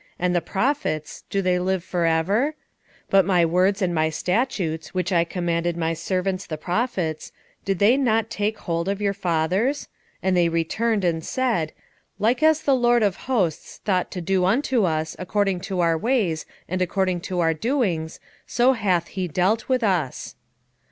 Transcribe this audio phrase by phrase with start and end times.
[0.17, 2.53] and the prophets, do they live for ever?
[3.11, 7.31] 1:6 But my words and my statutes, which I commanded my servants the prophets,
[7.65, 9.89] did they not take hold of your fathers?
[10.23, 11.71] and they returned and said,
[12.17, 16.47] Like as the LORD of hosts thought to do unto us, according to our ways,
[16.67, 20.33] and according to our doings, so hath he dealt with us.